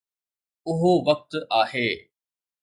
[0.67, 2.09] اهو وقت آهي.